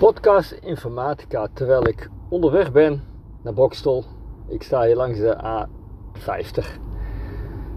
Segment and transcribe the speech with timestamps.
[0.00, 3.02] podcast Informatica terwijl ik onderweg ben
[3.42, 4.04] naar Bokstel.
[4.48, 6.64] Ik sta hier langs de A50.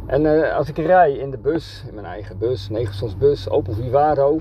[0.05, 2.70] En uh, als ik rij in de bus, in mijn eigen bus,
[3.17, 4.39] bus, Opel Vivado,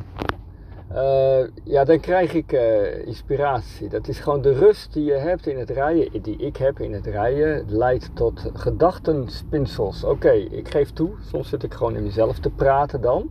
[0.93, 3.89] uh, ja, dan krijg ik uh, inspiratie.
[3.89, 6.93] Dat is gewoon de rust die je hebt in het rijden, die ik heb in
[6.93, 10.05] het rijden, leidt tot gedachtenspinsels.
[10.05, 13.31] Oké, ik geef toe, soms zit ik gewoon in mezelf te praten dan.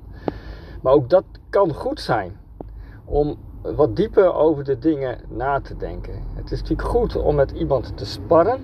[0.82, 2.41] Maar ook dat kan goed zijn
[3.12, 6.14] om wat dieper over de dingen na te denken.
[6.34, 8.64] Het is natuurlijk goed om met iemand te sparren.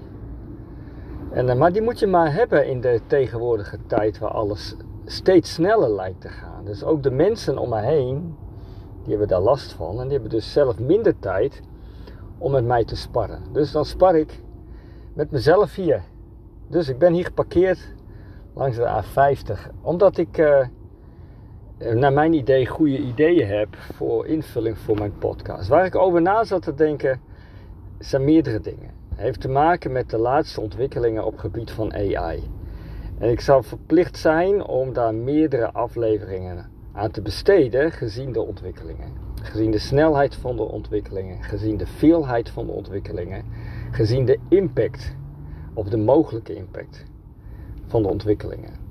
[1.31, 4.75] En, eh, maar die moet je maar hebben in de tegenwoordige tijd waar alles
[5.05, 6.65] steeds sneller lijkt te gaan.
[6.65, 8.35] Dus ook de mensen om me heen,
[9.01, 9.99] die hebben daar last van.
[9.99, 11.61] En die hebben dus zelf minder tijd
[12.37, 13.41] om met mij te sparren.
[13.51, 14.41] Dus dan spar ik
[15.13, 16.03] met mezelf hier.
[16.67, 17.93] Dus ik ben hier geparkeerd
[18.53, 19.71] langs de A50.
[19.81, 20.37] Omdat ik...
[20.37, 20.67] Eh,
[21.77, 25.67] naar mijn idee goede ideeën heb voor invulling voor mijn podcast.
[25.67, 27.21] Waar ik over na zat te denken
[27.99, 28.91] zijn meerdere dingen.
[29.09, 32.43] Het heeft te maken met de laatste ontwikkelingen op het gebied van AI.
[33.17, 39.11] En ik zou verplicht zijn om daar meerdere afleveringen aan te besteden gezien de ontwikkelingen.
[39.41, 43.43] Gezien de snelheid van de ontwikkelingen, gezien de veelheid van de ontwikkelingen,
[43.91, 45.15] gezien de impact
[45.73, 47.05] of de mogelijke impact
[47.85, 48.86] van de ontwikkelingen.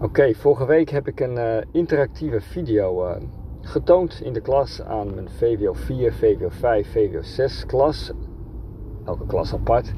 [0.00, 3.16] Oké, vorige week heb ik een uh, interactieve video uh,
[3.60, 8.12] getoond in de klas aan mijn VWO 4, VWO 5, VWO 6 klas.
[9.04, 9.92] Elke klas apart.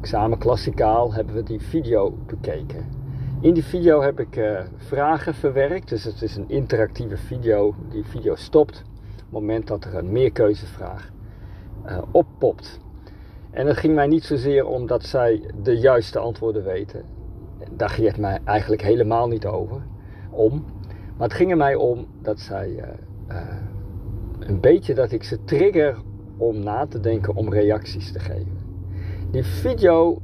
[0.00, 2.86] Examen klassikaal hebben we die video bekeken.
[3.40, 7.74] In die video heb ik uh, vragen verwerkt, dus het is een interactieve video.
[7.88, 11.10] Die video stopt op het moment dat er een meerkeuzevraag
[12.10, 12.80] oppopt.
[13.50, 17.11] En het ging mij niet zozeer om dat zij de juiste antwoorden weten
[17.70, 19.82] daar ging het mij eigenlijk helemaal niet over
[20.30, 20.64] om.
[21.16, 22.82] Maar het ging er mij om dat zij uh,
[23.28, 23.36] uh,
[24.38, 25.96] een beetje dat ik ze trigger
[26.36, 28.58] om na te denken om reacties te geven.
[29.30, 30.20] Die video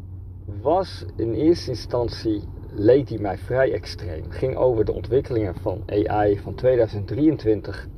[0.60, 2.42] was in eerste instantie
[2.72, 4.22] leed die mij vrij extreem.
[4.22, 7.88] Het ging over de ontwikkelingen van AI van 2023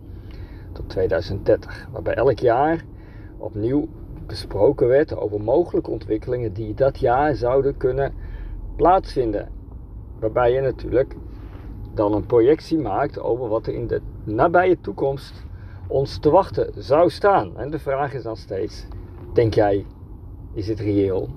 [0.73, 2.85] tot 2030, waarbij elk jaar
[3.39, 3.89] opnieuw
[4.27, 8.13] besproken werd over mogelijke ontwikkelingen die dat jaar zouden kunnen
[8.81, 9.49] plaatsvinden.
[10.21, 11.17] Waarbij je natuurlijk
[11.95, 15.45] dan een projectie maakt over wat er in de nabije toekomst
[15.87, 17.57] ons te wachten zou staan.
[17.57, 18.87] En de vraag is dan steeds:
[19.33, 19.87] denk jij,
[20.53, 21.29] is het reëel?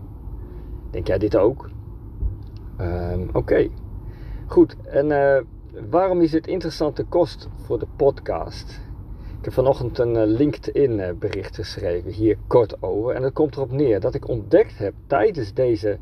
[0.91, 1.69] Denk jij dit ook?
[2.81, 3.67] Um, Oké,
[4.47, 4.75] goed.
[4.83, 5.37] En uh,
[5.89, 8.81] waarom is het interessante kost voor de podcast?
[9.37, 13.15] Ik heb vanochtend een uh, LinkedIn uh, bericht geschreven, hier kort over.
[13.15, 15.99] En dat komt erop neer dat ik ontdekt heb tijdens deze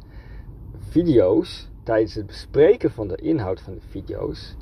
[0.91, 4.55] video's, tijdens het bespreken van de inhoud van de video's,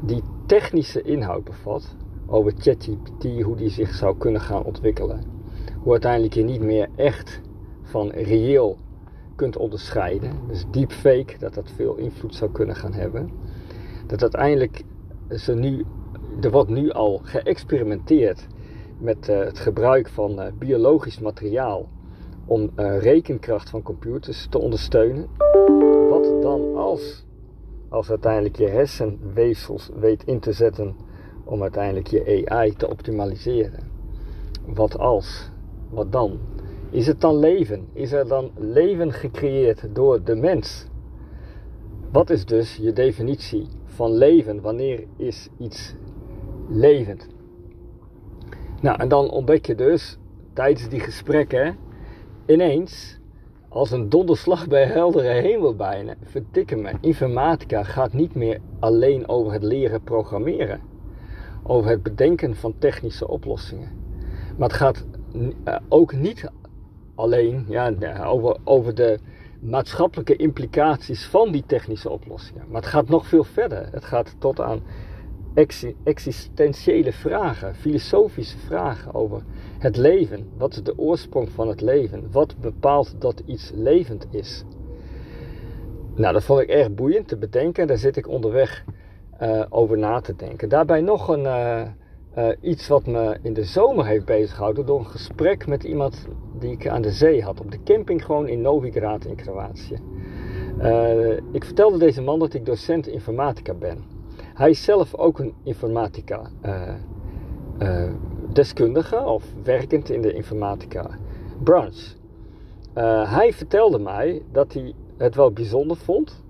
[0.00, 5.24] die technische inhoud bevat over ChatGPT, hoe die zich zou kunnen gaan ontwikkelen.
[5.82, 7.40] Hoe uiteindelijk je niet meer echt
[7.82, 8.76] van reëel
[9.34, 10.32] kunt onderscheiden.
[10.48, 13.30] Dus deepfake, dat dat veel invloed zou kunnen gaan hebben.
[14.06, 14.82] Dat uiteindelijk
[15.30, 15.84] ze nu,
[16.40, 18.46] er wordt nu al geëxperimenteerd
[18.98, 21.88] met uh, het gebruik van uh, biologisch materiaal
[22.46, 25.28] om uh, rekenkracht van computers te ondersteunen.
[26.08, 27.24] Wat dan als,
[27.88, 30.96] als uiteindelijk je hersenweefsels weet in te zetten
[31.44, 33.90] om uiteindelijk je AI te optimaliseren?
[34.66, 35.50] Wat als?
[35.90, 36.38] Wat dan?
[36.90, 37.88] Is het dan leven?
[37.92, 40.86] Is er dan leven gecreëerd door de mens?
[42.12, 44.60] Wat is dus je definitie van leven?
[44.60, 45.94] Wanneer is iets
[46.68, 47.26] levend?
[48.80, 50.18] Nou, en dan ontdek je dus
[50.52, 51.76] tijdens die gesprekken
[52.46, 53.18] ineens,
[53.68, 59.52] als een donderslag bij heldere hemel bijna, verdikken me, informatica gaat niet meer alleen over
[59.52, 60.80] het leren programmeren,
[61.62, 63.90] over het bedenken van technische oplossingen.
[64.58, 65.04] Maar het gaat
[65.64, 66.50] eh, ook niet
[67.14, 69.18] alleen ja, over, over de
[69.60, 72.64] maatschappelijke implicaties van die technische oplossingen.
[72.68, 73.88] Maar het gaat nog veel verder.
[73.92, 74.82] Het gaat tot aan
[76.04, 79.42] existentiële vragen, filosofische vragen over
[79.78, 80.48] het leven.
[80.56, 82.28] Wat is de oorsprong van het leven?
[82.30, 84.64] Wat bepaalt dat iets levend is?
[86.14, 87.86] Nou, dat vond ik erg boeiend te bedenken.
[87.86, 88.84] Daar zit ik onderweg
[89.42, 90.68] uh, over na te denken.
[90.68, 91.80] Daarbij nog een, uh,
[92.38, 96.26] uh, iets wat me in de zomer heeft bezighouden door een gesprek met iemand
[96.58, 97.60] die ik aan de zee had.
[97.60, 99.98] Op de camping gewoon in Novigrad in Kroatië.
[101.52, 104.15] ik vertelde deze man dat ik docent informatica ben.
[104.54, 106.50] Hij is zelf ook een informatica
[108.52, 111.18] deskundige of werkend in de informatica
[111.62, 112.14] branche.
[112.98, 116.44] Uh, hij vertelde mij dat hij het wel bijzonder vond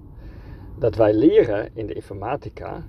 [0.78, 2.82] dat wij leren in de informatica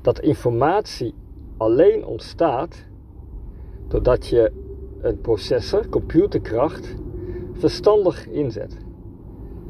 [0.00, 1.14] dat informatie
[1.56, 2.84] alleen ontstaat
[3.88, 4.52] doordat je
[5.00, 6.94] een processor, computerkracht,
[7.52, 8.76] verstandig inzet.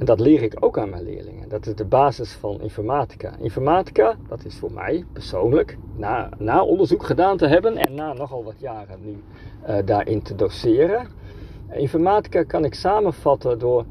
[0.00, 1.48] En dat leer ik ook aan mijn leerlingen.
[1.48, 3.36] Dat is de basis van informatica.
[3.38, 8.44] Informatica, dat is voor mij persoonlijk, na, na onderzoek gedaan te hebben en na nogal
[8.44, 9.22] wat jaren nu
[9.68, 11.06] uh, daarin te doseren.
[11.72, 13.84] Informatica kan ik samenvatten door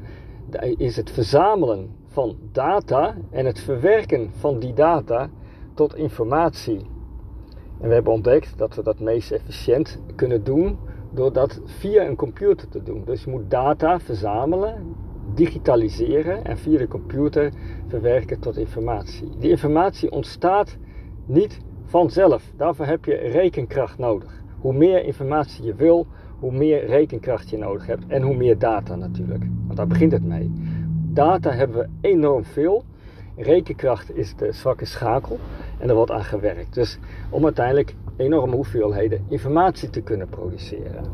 [0.76, 5.30] is het verzamelen van data en het verwerken van die data
[5.74, 6.86] tot informatie.
[7.80, 10.78] En we hebben ontdekt dat we dat meest efficiënt kunnen doen
[11.10, 13.02] door dat via een computer te doen.
[13.04, 14.94] Dus je moet data verzamelen,
[15.34, 17.52] digitaliseren en via de computer
[17.86, 19.28] verwerken tot informatie.
[19.38, 20.76] Die informatie ontstaat
[21.26, 22.52] niet vanzelf.
[22.56, 24.42] Daarvoor heb je rekenkracht nodig.
[24.60, 26.06] Hoe meer informatie je wil,
[26.38, 29.44] hoe meer rekenkracht je nodig hebt en hoe meer data natuurlijk.
[29.64, 30.52] Want daar begint het mee.
[31.12, 32.84] Data hebben we enorm veel.
[33.36, 35.38] Rekenkracht is de zwakke schakel
[35.78, 36.74] en er wordt aan gewerkt.
[36.74, 36.98] Dus
[37.30, 41.04] om uiteindelijk enorme hoeveelheden informatie te kunnen produceren.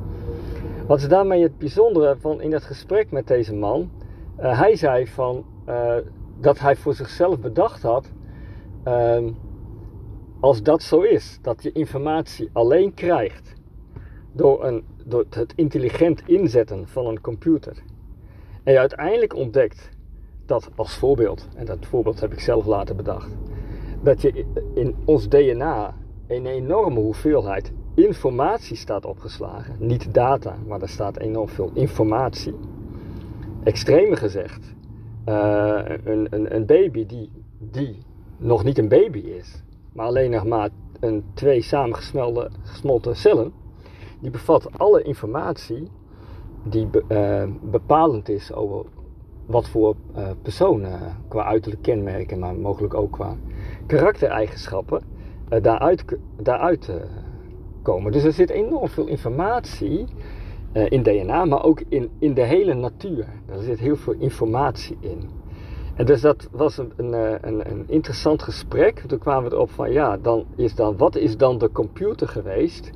[0.87, 3.91] Wat is daarmee het bijzondere van in het gesprek met deze man?
[4.41, 5.95] Uh, hij zei van, uh,
[6.41, 8.13] dat hij voor zichzelf bedacht had,
[8.89, 9.19] uh,
[10.41, 13.55] als dat zo is, dat je informatie alleen krijgt
[14.33, 17.83] door, een, door het intelligent inzetten van een computer.
[18.63, 19.91] En je uiteindelijk ontdekt
[20.47, 23.37] dat als voorbeeld, en dat voorbeeld heb ik zelf later bedacht,
[24.03, 24.45] dat je
[24.75, 25.95] in ons DNA
[26.27, 29.77] een enorme hoeveelheid informatie staat opgeslagen.
[29.79, 32.55] Niet data, maar er staat enorm veel informatie.
[33.67, 34.75] Extremer gezegd,
[35.29, 37.99] uh, een, een, een, baby die, die
[38.37, 40.69] nog niet een baby is, maar alleen nog maar
[41.01, 43.53] een twee samengesmolten cellen,
[44.21, 45.91] die bevat alle informatie
[46.63, 48.85] die uh, bepalend is over
[49.47, 50.87] wat voor uh, persoon
[51.29, 53.37] qua uiterlijk kenmerken, maar mogelijk ook qua
[53.87, 55.03] karaktereigenschappen
[55.63, 56.05] daaruit,
[56.43, 56.91] daaruit
[57.83, 58.13] komen.
[58.13, 60.07] Dus er zit enorm veel informatie
[60.85, 63.27] in DNA, maar ook in, in de hele natuur.
[63.47, 65.31] Er zit heel veel informatie in.
[65.95, 67.13] En dus dat was een, een,
[67.47, 69.05] een, een interessant gesprek.
[69.07, 72.91] Toen kwamen we erop van ja, dan is dan, wat is dan de computer geweest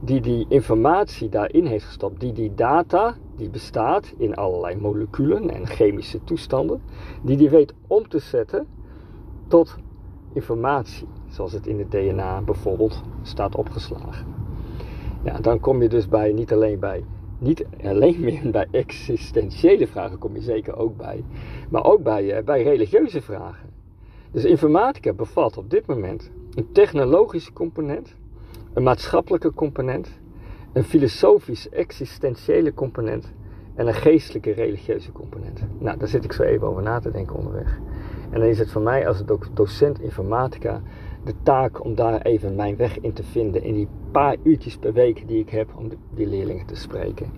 [0.00, 5.66] die die informatie daarin heeft gestopt, die die data, die bestaat in allerlei moleculen en
[5.66, 6.82] chemische toestanden,
[7.22, 8.66] die die weet om te zetten
[9.48, 9.76] tot
[10.32, 14.39] informatie, zoals het in het DNA bijvoorbeeld staat opgeslagen.
[15.22, 17.04] Ja, dan kom je dus bij, niet alleen bij,
[17.38, 21.24] niet alleen meer bij existentiële vragen, kom je zeker ook bij,
[21.70, 23.68] maar ook bij, eh, bij religieuze vragen.
[24.30, 28.14] Dus informatica bevat op dit moment een technologische component,
[28.72, 30.20] een maatschappelijke component,
[30.72, 33.32] een filosofisch-existentiële component
[33.74, 35.60] en een geestelijke religieuze component.
[35.78, 37.78] Nou, daar zit ik zo even over na te denken onderweg.
[38.30, 39.22] En dan is het voor mij als
[39.54, 40.82] docent informatica
[41.24, 44.92] de taak om daar even mijn weg in te vinden in die paar uurtjes per
[44.92, 47.32] week die ik heb om die leerlingen te spreken.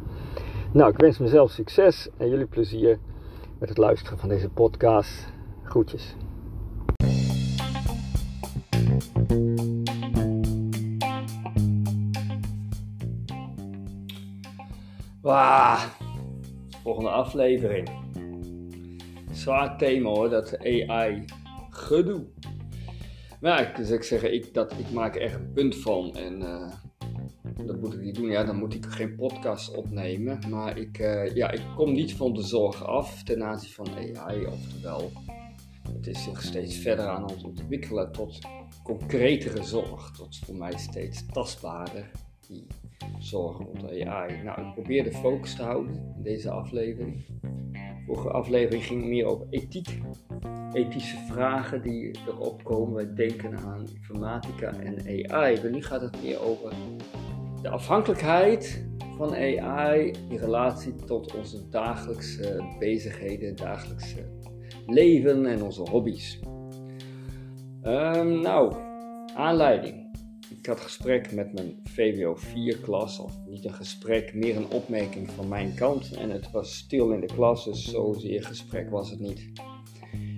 [0.72, 2.98] Nou, ik wens mezelf succes en jullie plezier
[3.58, 5.32] met het luisteren van deze podcast.
[5.62, 6.16] Groetjes.
[15.20, 15.78] Wauw,
[16.82, 17.90] volgende aflevering.
[19.30, 21.24] Zwaar thema hoor, dat AI
[21.70, 22.24] gedoe.
[23.42, 26.72] Maar dus ik zeg, ik, dat, ik maak er echt een punt van en uh,
[27.66, 28.30] dat moet ik niet doen.
[28.30, 30.38] Ja, dan moet ik geen podcast opnemen.
[30.50, 34.46] Maar ik, uh, ja, ik kom niet van de zorg af ten aanzien van AI.
[34.46, 35.12] Oftewel,
[35.92, 38.38] het is zich steeds verder aan het ontwikkelen tot
[38.82, 40.10] concretere zorg.
[40.10, 42.10] Tot voor mij steeds tastbaarder.
[42.46, 42.66] Die
[43.18, 44.42] zorgen rond AI.
[44.42, 47.24] Nou, ik probeer de focus te houden in deze aflevering.
[48.06, 50.00] Vorige aflevering ging meer over ethiek.
[50.72, 52.94] Ethische vragen die erop komen.
[52.94, 55.60] Wij denken aan informatica en AI.
[55.62, 56.72] Maar nu gaat het meer over
[57.62, 64.24] de afhankelijkheid van AI in relatie tot onze dagelijkse bezigheden, dagelijkse
[64.86, 66.40] leven en onze hobby's.
[67.82, 68.74] Um, nou,
[69.34, 70.01] aanleiding
[70.62, 75.30] ik had gesprek met mijn VWO 4 klas, of niet een gesprek, meer een opmerking
[75.30, 76.12] van mijn kant.
[76.12, 79.50] En het was stil in de klas, dus zozeer gesprek was het niet.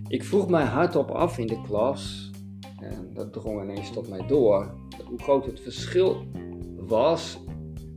[0.09, 2.31] Ik vroeg mij hardop af in de klas,
[2.81, 6.27] en dat drong ineens tot mij door, hoe groot het verschil
[6.77, 7.39] was,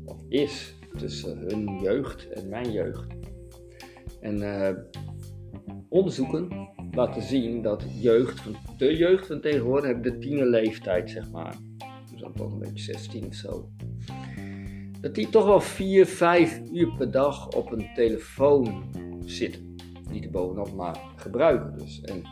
[0.06, 3.08] of is, tussen hun jeugd en mijn jeugd.
[4.20, 4.70] En uh,
[5.90, 8.42] onderzoeken laten zien dat jeugd
[8.78, 11.67] de jeugd van tegenwoordig de tienerleeftijd, zeg maar
[12.20, 13.70] dan toch een beetje 16 of zo.
[15.02, 18.84] Dat die toch wel 4, 5 uur per dag op een telefoon
[19.26, 19.76] zitten.
[20.10, 22.02] Niet er bovenop, maar gebruiken dus.
[22.02, 22.24] En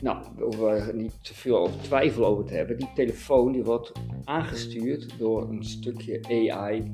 [0.00, 0.24] nou,
[0.66, 3.92] er niet te veel over twijfel over te hebben, die telefoon die wordt
[4.24, 6.92] aangestuurd door een stukje AI.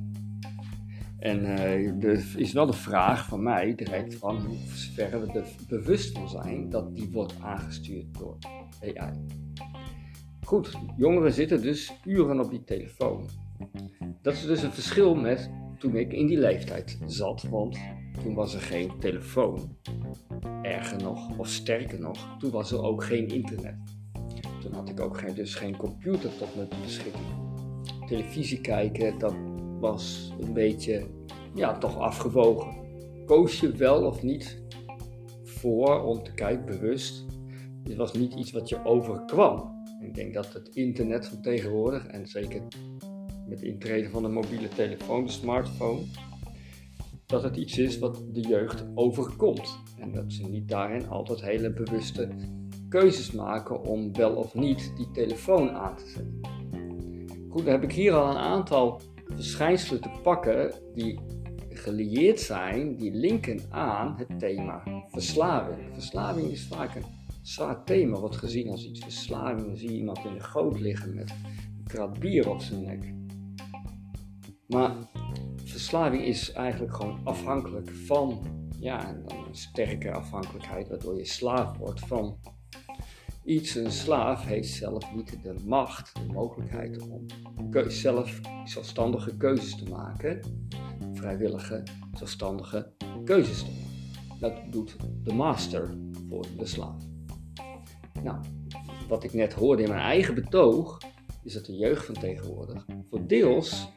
[1.18, 5.46] En uh, er is wel de vraag van mij direct van hoe ver we er
[5.68, 8.38] bewust van zijn dat die wordt aangestuurd door
[8.80, 9.12] AI.
[10.48, 13.28] Goed, jongeren zitten dus uren op die telefoon.
[14.22, 17.78] Dat is dus een verschil met toen ik in die leeftijd zat, want
[18.22, 19.76] toen was er geen telefoon.
[20.62, 23.74] Erger nog, of sterker nog, toen was er ook geen internet.
[24.60, 27.26] Toen had ik ook geen, dus geen computer tot mijn beschikking.
[28.06, 29.34] Televisie kijken, dat
[29.80, 31.06] was een beetje,
[31.54, 32.74] ja, toch afgewogen.
[33.24, 34.62] Koos je wel of niet
[35.42, 37.26] voor om te kijken, bewust.
[37.82, 39.77] Het was niet iets wat je overkwam.
[40.00, 42.62] Ik denk dat het internet van tegenwoordig, en zeker
[43.48, 46.02] met de intrede van de mobiele telefoon, de smartphone,
[47.26, 49.78] dat het iets is wat de jeugd overkomt.
[49.98, 52.28] En dat ze niet daarin altijd hele bewuste
[52.88, 56.40] keuzes maken om wel of niet die telefoon aan te zetten.
[57.48, 61.20] Goed, dan heb ik hier al een aantal verschijnselen te pakken die
[61.68, 65.78] gelieerd zijn, die linken aan het thema verslaving.
[65.92, 67.17] Verslaving is vaak een
[67.48, 69.66] zwaar thema, wordt gezien als iets verslaving.
[69.66, 73.14] Dan zie je iemand in de goot liggen met een krat bier op zijn nek.
[74.66, 74.96] Maar
[75.64, 78.40] verslaving is eigenlijk gewoon afhankelijk van,
[78.80, 82.38] ja, een sterke afhankelijkheid, waardoor je slaaf wordt van
[83.44, 83.74] iets.
[83.74, 87.26] Een slaaf heeft zelf niet de macht, de mogelijkheid om
[87.88, 90.40] zelf zelfstandige keuzes te maken,
[91.12, 92.92] vrijwillige, zelfstandige
[93.24, 93.86] keuzes te maken.
[94.40, 95.96] Dat doet de master
[96.28, 97.07] voor de slaaf.
[98.22, 98.38] Nou,
[99.08, 100.98] wat ik net hoorde in mijn eigen betoog,
[101.44, 103.88] is dat de jeugd van tegenwoordig voor deels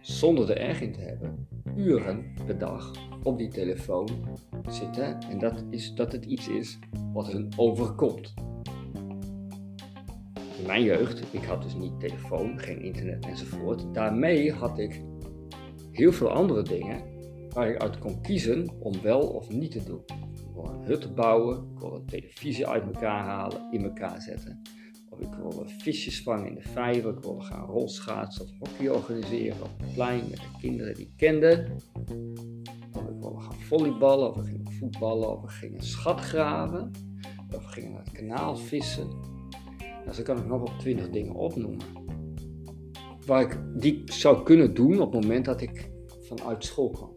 [0.00, 2.92] zonder er erg in te hebben, uren per dag
[3.22, 4.08] op die telefoon
[4.68, 5.20] zitten.
[5.20, 6.78] En dat is dat het iets is
[7.12, 8.34] wat hun overkomt.
[10.58, 13.94] In mijn jeugd, ik had dus niet telefoon, geen internet enzovoort.
[13.94, 15.02] Daarmee had ik
[15.92, 17.02] heel veel andere dingen
[17.48, 20.25] waar ik uit kon kiezen om wel of niet te doen.
[20.86, 24.62] Ik kon een hut bouwen, ik kon een televisie uit elkaar halen, in elkaar zetten.
[25.10, 27.16] Of ik wilde visjes vangen in de vijver.
[27.16, 31.16] Ik wilde gaan rolschaatsen of hockey organiseren op het plein met de kinderen die ik
[31.16, 31.76] kende.
[32.92, 36.90] Of ik wilde gaan volleyballen, of we gingen voetballen, of we gingen schat graven.
[37.54, 39.08] Of we gingen naar het kanaal vissen.
[40.04, 41.86] Nou, zo kan ik nog wel twintig dingen opnoemen.
[43.26, 45.90] Waar ik die zou kunnen doen op het moment dat ik
[46.20, 47.15] vanuit school kwam.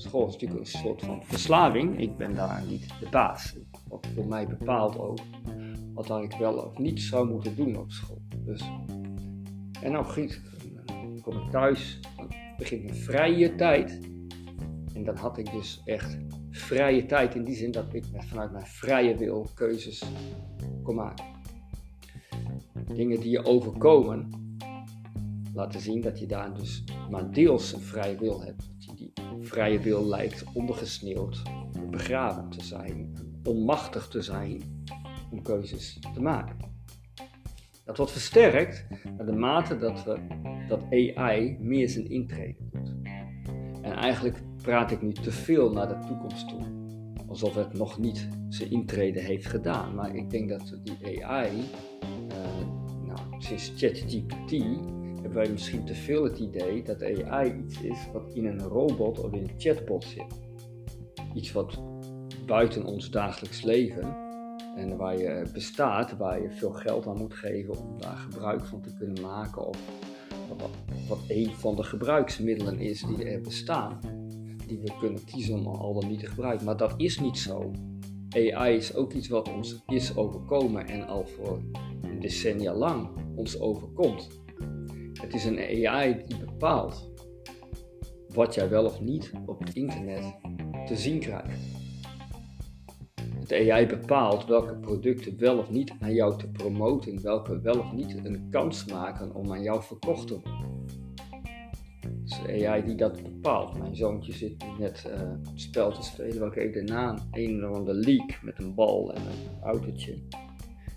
[0.00, 2.00] School is natuurlijk een soort van verslaving.
[2.00, 3.56] Ik ben daar niet de baas.
[3.88, 5.18] Wat voor mij bepaalt ook
[5.94, 8.22] wat ik wel of niet zou moeten doen op school.
[8.44, 8.70] Dus,
[9.82, 10.40] en nou giet,
[10.86, 12.28] dan kom ik thuis, dan
[12.58, 14.00] begint mijn vrije tijd.
[14.94, 16.18] En dan had ik dus echt
[16.50, 20.04] vrije tijd in die zin dat ik vanuit mijn vrije wil keuzes
[20.82, 21.24] kon maken.
[22.94, 24.30] Dingen die je overkomen,
[25.52, 28.70] laten zien dat je daar dus maar deels een vrije wil hebt.
[28.86, 31.42] Dat die vrije wil lijkt ondergesneeuwd,
[31.90, 33.12] begraven te zijn,
[33.44, 34.84] onmachtig te zijn
[35.30, 36.56] om keuzes te maken.
[37.84, 40.18] Dat wordt versterkt naar de mate dat, we,
[40.68, 42.94] dat AI meer zijn intrede doet.
[43.82, 46.60] En eigenlijk praat ik nu te veel naar de toekomst toe.
[47.26, 49.94] Alsof het nog niet zijn intrede heeft gedaan.
[49.94, 52.66] Maar ik denk dat die AI, uh,
[53.06, 54.50] nou, sinds ChatGPT,
[55.22, 59.20] hebben wij misschien te veel het idee dat AI iets is wat in een robot
[59.20, 60.40] of in een chatbot zit.
[61.34, 61.78] Iets wat
[62.46, 64.16] buiten ons dagelijks leven
[64.76, 68.80] en waar je bestaat, waar je veel geld aan moet geven om daar gebruik van
[68.80, 69.66] te kunnen maken.
[69.66, 69.78] Of
[70.58, 70.70] wat,
[71.08, 74.00] wat een van de gebruiksmiddelen is die er bestaan.
[74.66, 76.66] Die we kunnen kiezen om al dan niet te gebruiken.
[76.66, 77.70] Maar dat is niet zo.
[78.30, 81.60] AI is ook iets wat ons is overkomen en al voor
[82.20, 84.28] decennia lang ons overkomt.
[85.20, 87.10] Het is een AI die bepaalt
[88.28, 90.34] wat jij wel of niet op het internet
[90.86, 91.58] te zien krijgt.
[93.46, 97.92] De AI bepaalt welke producten wel of niet aan jou te promoten, welke wel of
[97.92, 100.68] niet een kans maken om aan jou verkocht te worden.
[102.00, 103.78] Het is AI die dat bepaalt.
[103.78, 107.94] Mijn zoontje zit net uh, het spel te spelen, welke ik naam, een van de
[107.94, 110.18] leak met een bal en een autootje,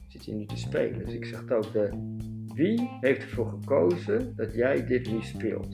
[0.07, 1.05] zit hij nu te spelen.
[1.05, 1.89] Dus ik zeg ook, de,
[2.53, 5.69] wie heeft ervoor gekozen dat jij dit nu speelt?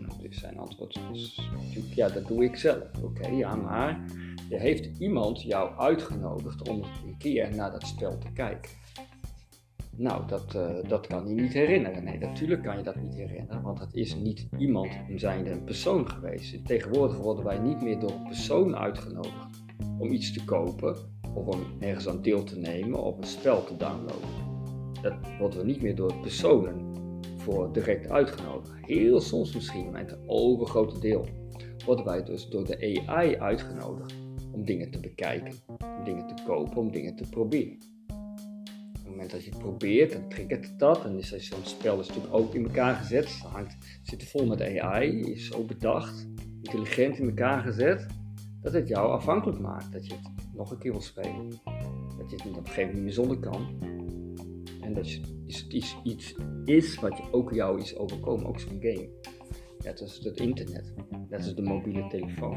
[0.00, 3.02] Nou, dus zijn antwoord is natuurlijk, ja, dat doe ik zelf.
[3.02, 4.04] Oké, ja, maar
[4.48, 8.70] heeft iemand jou uitgenodigd om een keer naar dat spel te kijken.
[9.96, 12.04] Nou, dat, uh, dat kan je niet herinneren.
[12.04, 16.10] Nee, natuurlijk kan je dat niet herinneren, want het is niet iemand zijnde een persoon
[16.10, 16.66] geweest.
[16.66, 19.62] Tegenwoordig worden wij niet meer door een persoon uitgenodigd
[19.98, 20.96] om iets te kopen,
[21.34, 24.53] of om ergens aan deel te nemen of een spel te downloaden.
[25.04, 26.92] Dat worden we niet meer door personen
[27.36, 28.72] voor direct uitgenodigd.
[28.86, 31.28] Heel soms misschien, maar het overgrote deel
[31.84, 34.14] worden wij dus door de AI uitgenodigd
[34.52, 35.52] om dingen te bekijken,
[35.98, 37.78] om dingen te kopen, om dingen te proberen.
[38.08, 41.04] Op het moment dat je het probeert, dan triggert het dat.
[41.04, 43.24] En is zo'n spel is natuurlijk ook in elkaar gezet.
[43.24, 46.26] Het hangt, zit vol met AI, is zo bedacht,
[46.62, 48.06] intelligent in elkaar gezet,
[48.60, 49.92] dat het jou afhankelijk maakt.
[49.92, 51.50] Dat je het nog een keer wil spelen.
[52.18, 53.93] Dat je het niet op een gegeven moment meer zonder kan.
[54.84, 59.08] En dat het iets, iets is wat ook jou is overkomen, ook zo'n game.
[59.84, 60.92] Net als het internet,
[61.28, 62.56] net als de mobiele telefoon.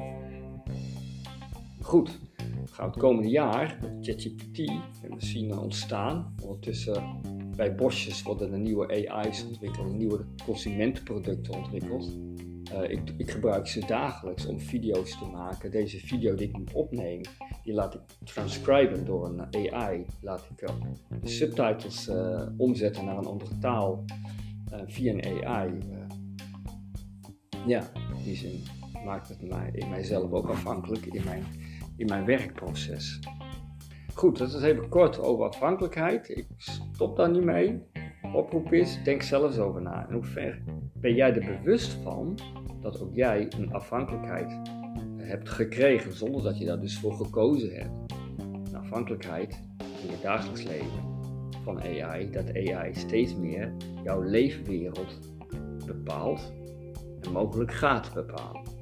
[1.81, 2.19] Goed,
[2.65, 4.57] gaan het komende jaar met ChatGPT
[5.01, 6.35] en zien ontstaan.
[6.41, 7.03] Ondertussen
[7.55, 12.17] bij Bosjes worden er nieuwe AI's ontwikkeld, nieuwe consumentenproducten ontwikkeld.
[12.73, 15.71] Uh, ik, ik, gebruik ze dagelijks om video's te maken.
[15.71, 17.21] Deze video die ik opneem,
[17.63, 20.05] die laat ik transcriben door een AI.
[20.21, 20.75] Laat ik uh,
[21.21, 24.05] de subtitles uh, omzetten naar een andere taal
[24.85, 25.77] via een AI.
[27.65, 28.63] ja, in die zin
[29.05, 31.43] maakt het mij, in mijzelf ook afhankelijk in mijn,
[31.97, 33.19] in mijn werkproces.
[34.13, 36.29] Goed, dat is even kort over afhankelijkheid.
[36.29, 37.81] Ik stop daar nu mee.
[38.33, 40.07] Oproep is, denk zelfs over na.
[40.07, 40.61] In hoeverre
[40.99, 42.39] ben jij er bewust van
[42.81, 44.59] dat ook jij een afhankelijkheid
[45.17, 48.13] hebt gekregen zonder dat je daar dus voor gekozen hebt?
[48.67, 49.59] Een afhankelijkheid
[50.03, 51.15] in je dagelijks leven
[51.63, 53.73] van AI, dat AI steeds meer
[54.03, 55.19] jouw leefwereld
[55.85, 56.53] bepaalt
[57.21, 58.75] en mogelijk gaat bepalen.